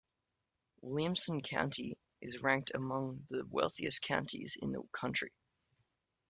[0.81, 5.31] Williamson County is ranked among the wealthiest counties in the country.